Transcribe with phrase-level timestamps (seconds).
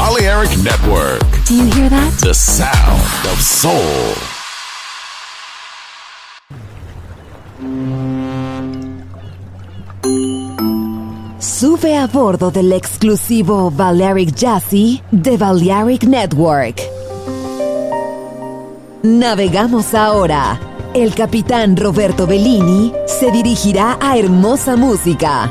[0.00, 2.10] Balearic Network, Do you hear that?
[2.22, 4.16] the sound of soul.
[11.38, 16.80] Sube a bordo del exclusivo Balearic Jazzy de Balearic Network.
[19.02, 20.58] Navegamos ahora.
[20.92, 25.50] El capitán Roberto Bellini se dirigirá a hermosa música.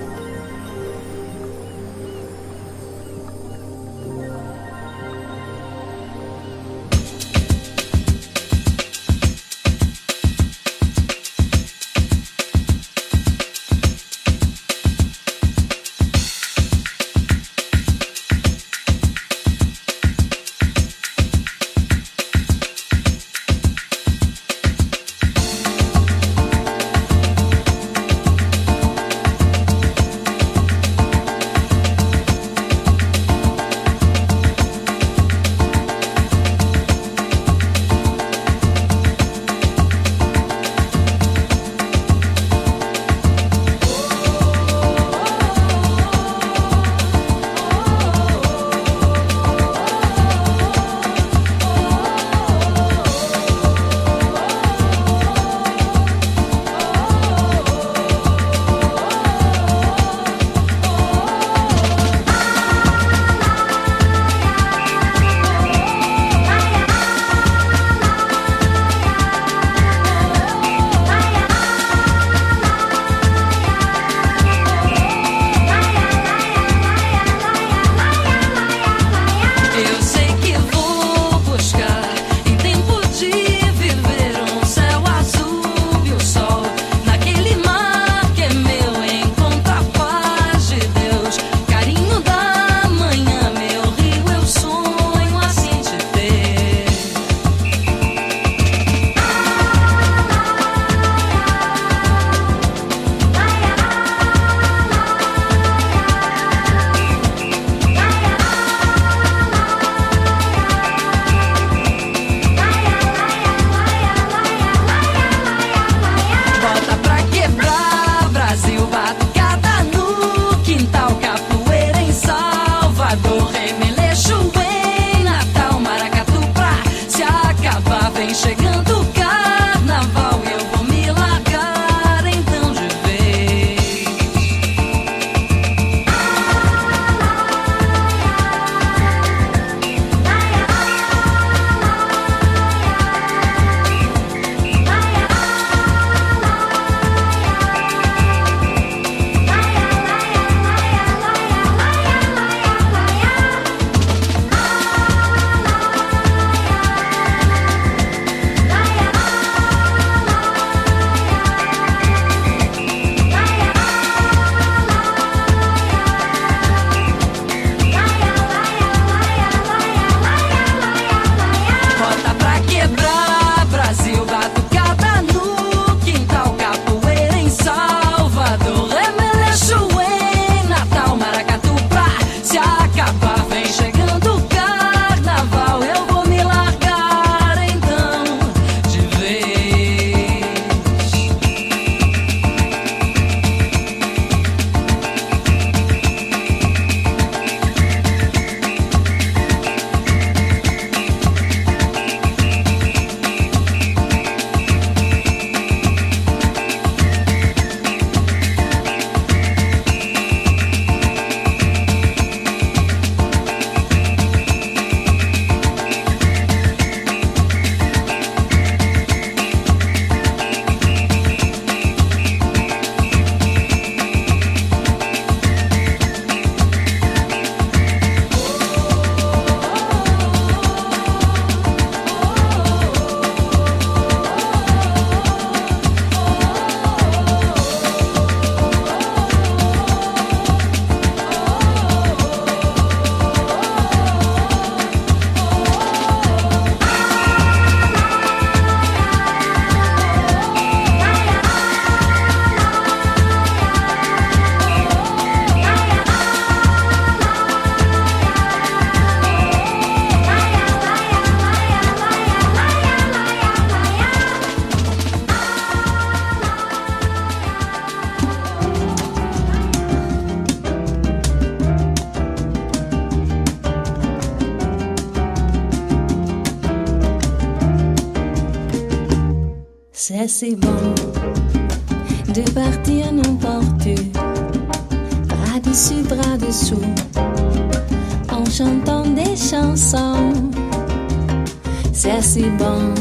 [292.03, 292.95] C'est si bon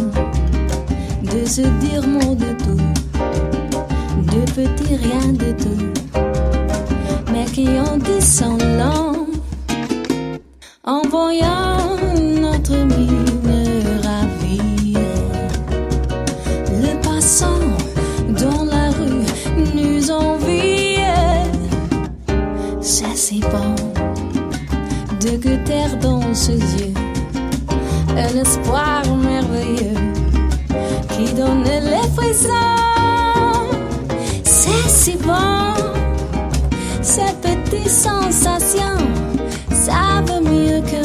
[1.22, 2.76] de se dire mot de tout,
[4.30, 5.86] de petits rien de tout,
[7.32, 9.19] mais qui ont dit son long
[35.00, 35.74] si bon,
[37.00, 39.08] ces petites sensations,
[39.72, 40.99] ça vaut mieux que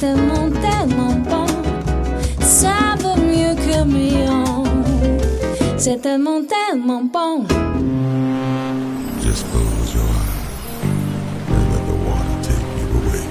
[0.00, 1.46] tellement, tellement bon.
[2.40, 4.64] Ça vaut mieux que million.
[5.76, 7.44] C'est tellement, tellement bon.
[9.22, 10.46] Just close your eyes
[11.52, 13.24] and let the water take you away.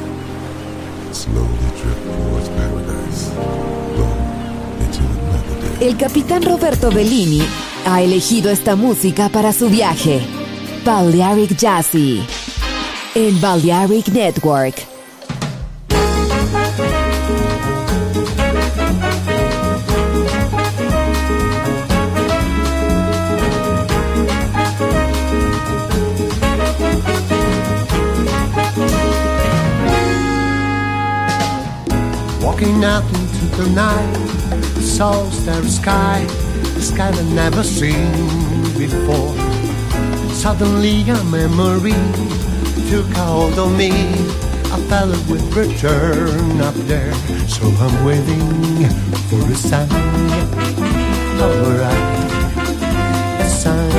[1.11, 3.31] Slowly drift towards paradise.
[3.95, 4.15] Flow
[4.83, 5.87] into another day.
[5.87, 7.41] El capitán Roberto Bellini
[7.85, 10.21] ha elegido esta música para su viaje.
[10.85, 12.21] Balearic Jazzy.
[13.15, 14.98] En Balearic Network.
[32.59, 34.13] Walking out into the night,
[34.73, 36.25] the soul starry sky,
[36.73, 38.11] the sky I've never seen
[38.77, 39.33] before.
[40.33, 41.95] Suddenly a memory
[42.89, 43.91] took hold of me.
[44.73, 47.13] I felt it would return up there,
[47.47, 48.89] so I'm waiting
[49.29, 49.89] for a sign.
[51.39, 52.19] Alright,
[53.39, 53.89] a sign.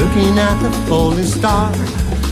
[0.00, 1.70] Looking at the falling star,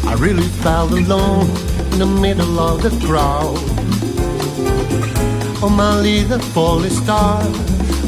[0.05, 3.56] I really felt alone in the middle of the crowd.
[5.62, 7.43] Oh, my little falling star,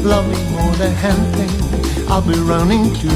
[0.03, 2.07] love me more than anything.
[2.07, 3.07] I'll be running to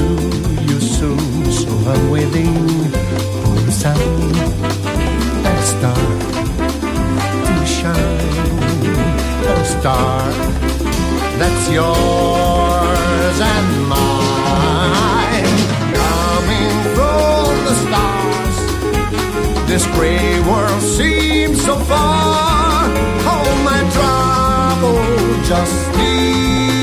[0.68, 2.54] you soon, so I'm waiting
[3.42, 4.34] for the sign,
[5.46, 6.04] a star
[7.46, 8.36] to shine,
[9.46, 10.32] a star
[11.38, 14.13] that's yours and mine.
[19.74, 22.84] This gray world seems so far.
[23.26, 26.73] All my trouble just disappear.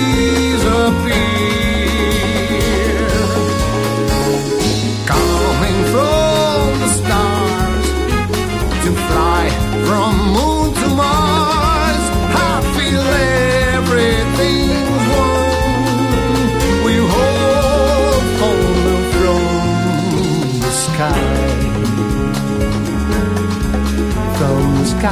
[25.01, 25.10] Sky,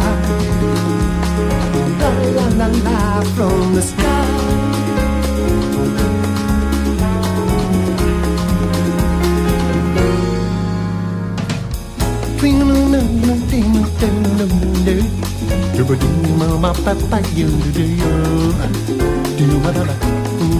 [1.99, 4.49] la la la la, from the sky.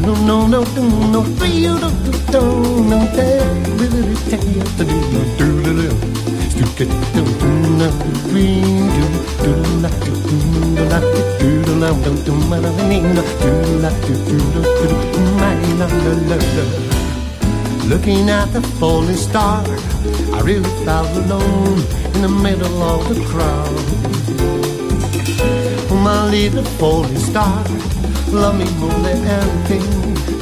[0.06, 0.64] No, no, no,
[1.14, 3.14] no, feel the tone of
[3.80, 6.19] really take you to do the do to
[6.80, 6.92] Looking
[18.30, 19.66] at the falling star,
[20.34, 21.82] I really felt alone
[22.16, 23.76] in the middle of the crowd.
[25.92, 27.62] My little falling star,
[28.30, 29.84] love me more than anything.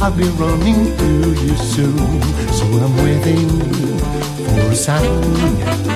[0.04, 3.50] I'll be running to you soon, so I'm waiting
[4.46, 5.87] for a sign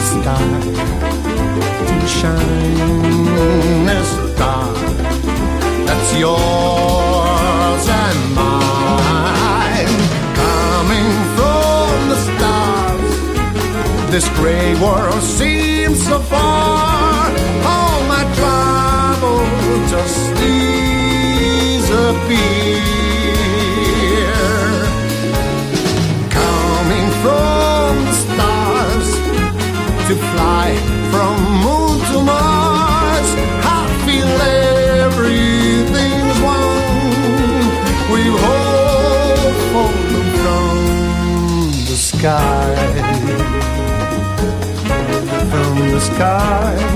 [0.00, 0.46] star
[1.88, 4.72] to shine a star
[5.86, 9.96] that's yours and mine
[10.42, 13.14] coming from the stars
[14.10, 17.25] this gray world seems so far.
[46.18, 46.95] car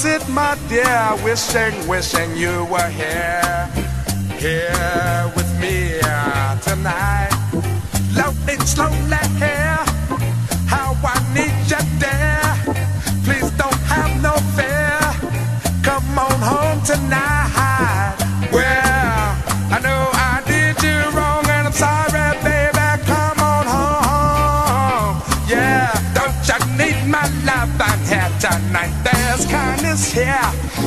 [0.00, 3.68] sit, my dear, wishing, wishing you were here,
[4.38, 7.28] here with me uh, tonight.
[8.16, 9.89] Loading slowly here.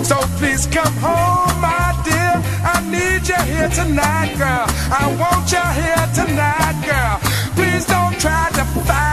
[0.03, 2.35] So please come home, my dear.
[2.61, 4.65] I need you here tonight, girl.
[4.91, 7.19] I want you here tonight, girl.
[7.55, 9.12] Please don't try to fight.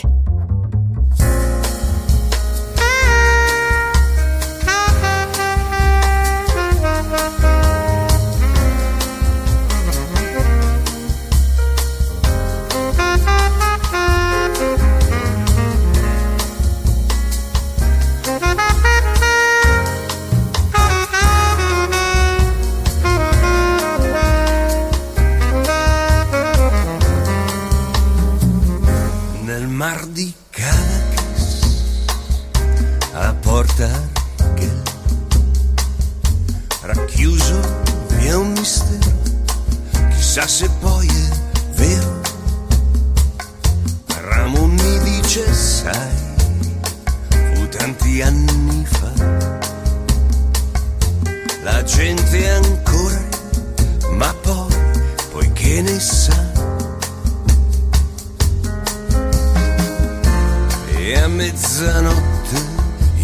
[61.41, 62.63] mezzanotte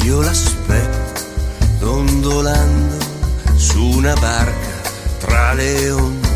[0.01, 1.21] io l'aspetto
[1.77, 2.97] dondolando
[3.56, 6.27] su una barca tra le onde.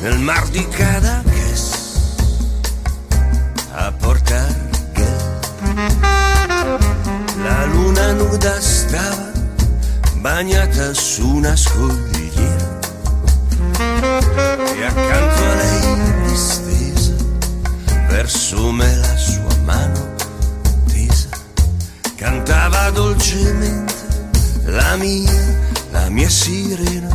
[0.00, 1.70] Nel mar di Cadaques
[3.72, 4.64] a portare
[5.02, 5.38] portarga
[7.42, 9.30] la luna nuda stava
[10.14, 12.78] bagnata su una scogliera
[14.74, 17.14] e accanto a lei distesa
[18.08, 19.15] verso me la
[22.16, 23.94] cantava dolcemente
[24.64, 25.32] la mia,
[25.90, 27.14] la mia sirena.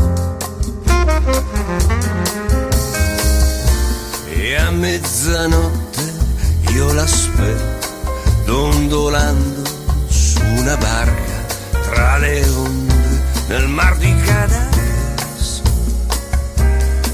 [4.30, 6.14] E a mezzanotte
[6.74, 7.88] io l'aspetto,
[8.46, 9.64] dondolando
[10.08, 11.46] su una barca
[11.90, 15.62] tra le onde nel mar di Cadas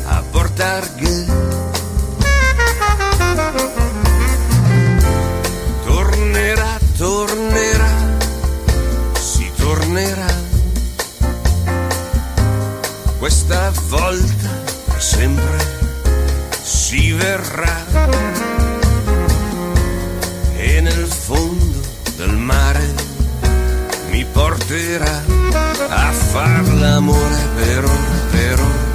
[0.05, 1.25] a portarghe.
[5.83, 7.76] Tornerà, tornerà
[9.97, 10.27] tornerà.
[13.17, 14.49] Questa volta
[14.85, 15.57] per sempre
[16.61, 17.85] si verrà.
[20.55, 21.79] E nel fondo
[22.15, 22.93] del mare
[24.11, 25.23] mi porterà
[25.89, 28.86] a far l'amore per ora, per ora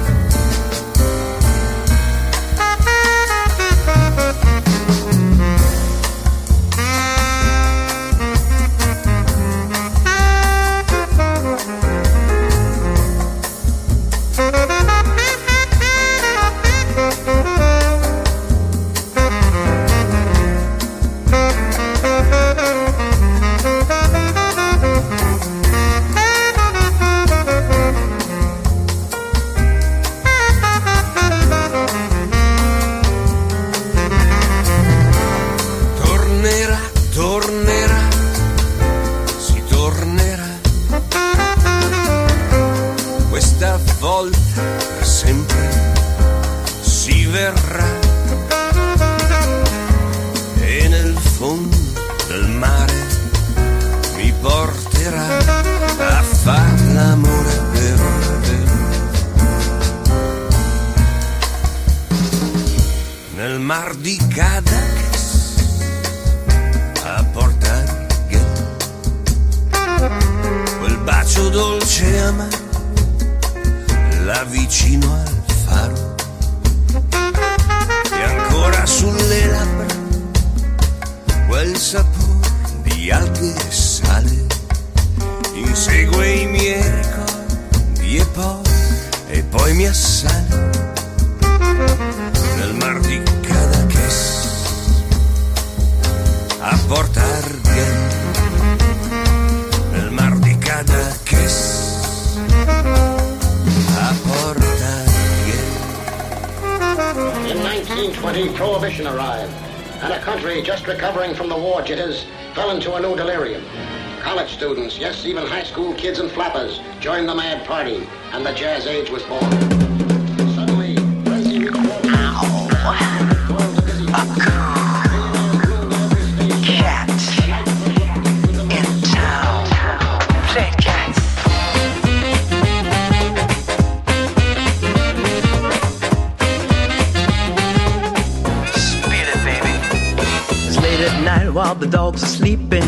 [141.53, 142.83] while the dogs are sleeping.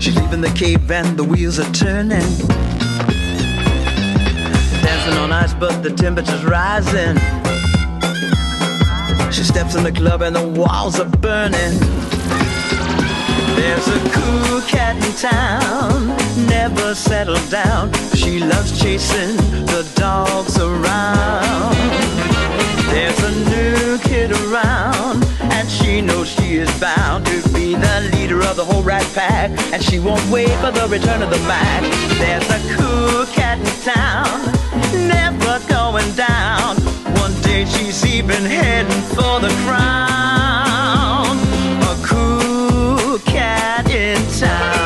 [0.00, 2.28] She's leaving the cave and the wheels are turning.
[4.82, 7.16] Dancing on ice, but the temperature's rising.
[9.32, 12.05] She steps in the club and the walls are burning.
[13.66, 17.92] There's a cool cat in town, never settled down.
[18.14, 21.74] She loves chasing the dogs around.
[22.92, 28.40] There's a new kid around, and she knows she is bound to be the leader
[28.44, 29.50] of the whole rat pack.
[29.72, 31.82] And she won't wait for the return of the Mac.
[32.22, 36.76] There's a cool cat in town, never going down.
[37.18, 40.05] One day she's even heading for the crown.
[44.38, 44.85] Town.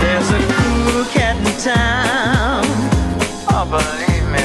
[0.00, 2.64] There's a cool cat in town.
[3.50, 4.40] Oh, believe me,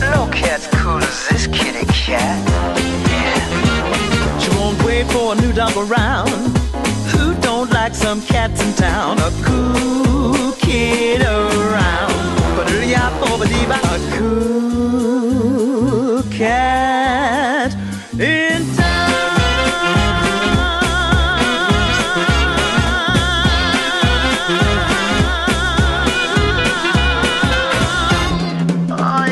[0.00, 2.48] no cat's cool as this kitty cat.
[3.10, 4.38] Yeah.
[4.38, 6.63] She won't wait for a new dog around.
[7.84, 9.18] Like some cats in town?
[9.18, 12.14] A cool kid around.
[12.56, 12.76] But a
[14.16, 17.74] cool cat
[18.18, 19.10] in town.
[28.88, 29.28] Oh.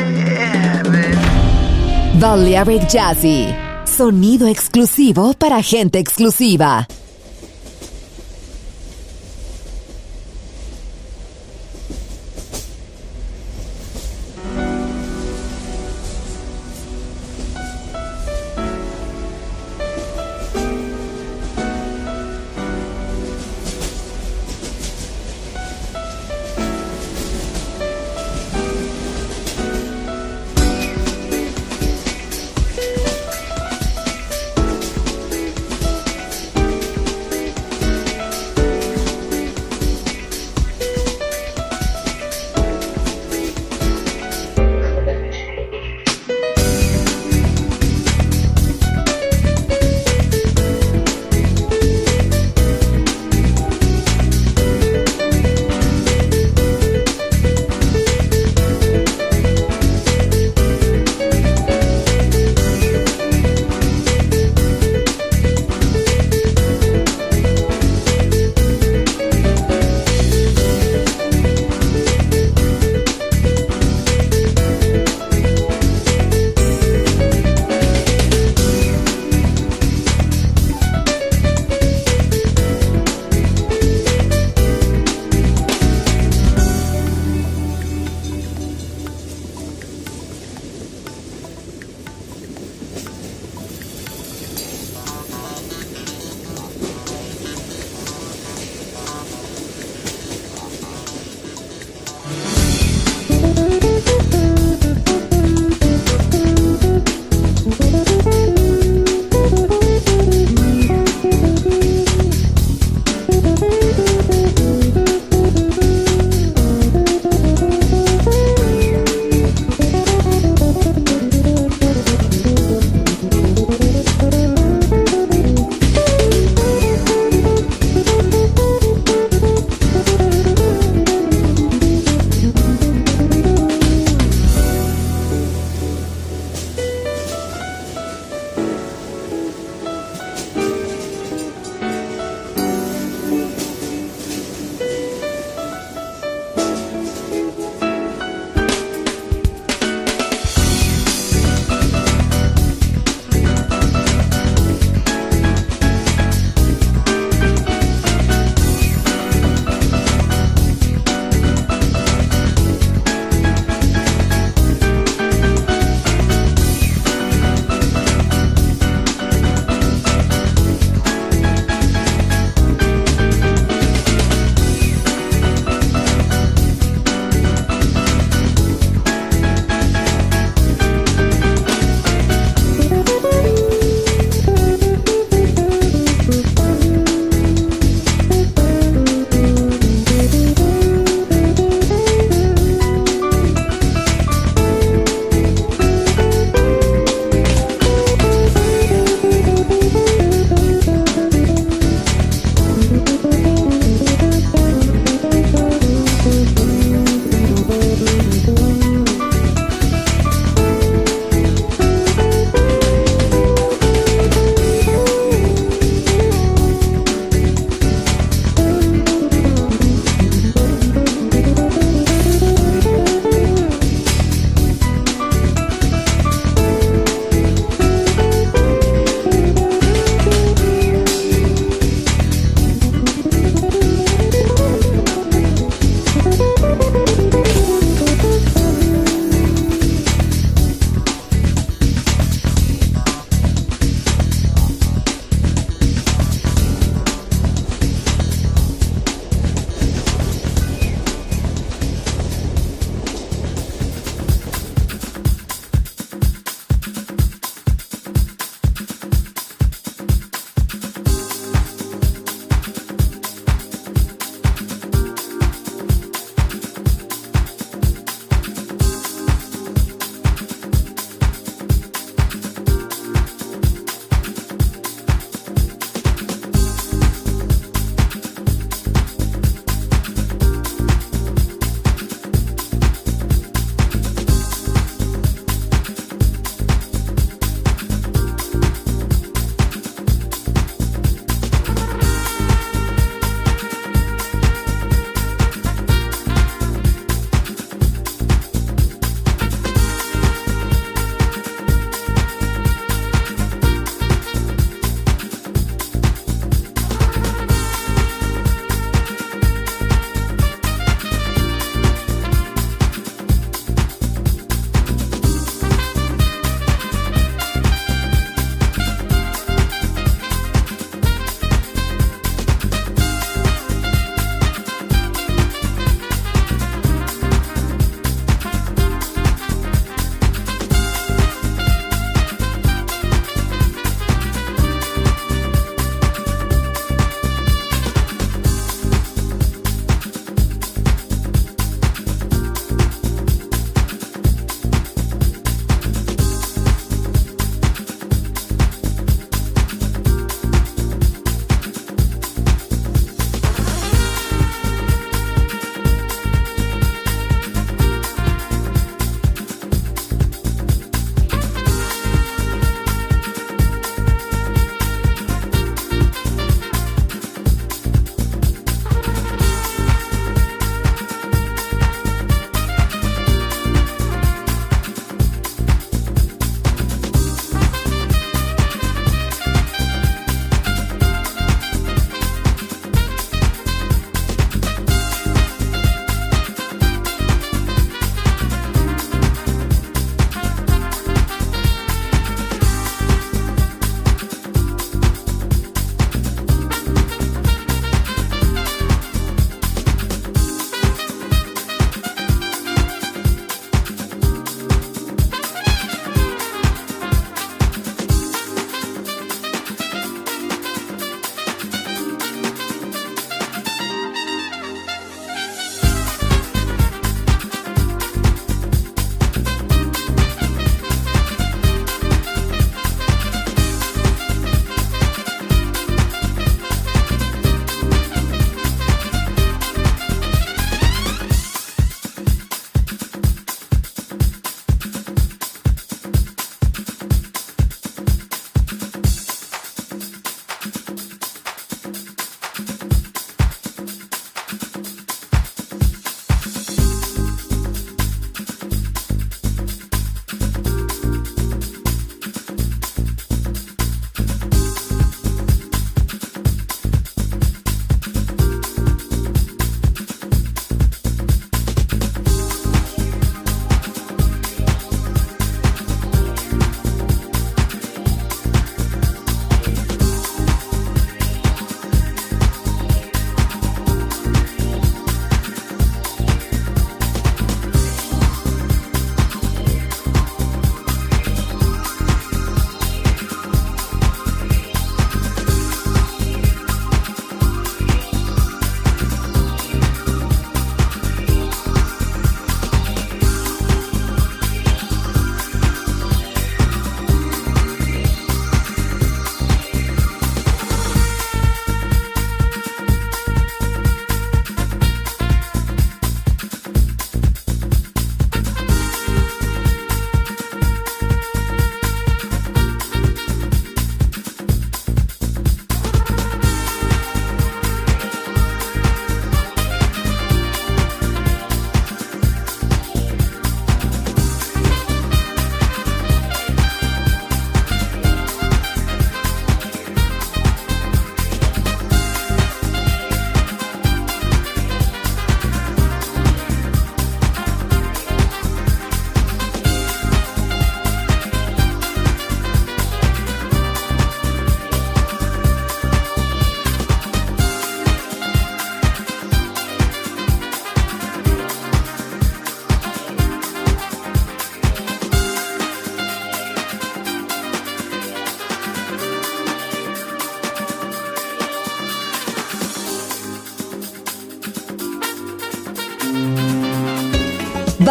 [2.19, 3.47] Balearic Jazzy.
[3.83, 6.85] Sonido exclusivo para gente exclusiva.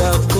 [0.00, 0.39] Linda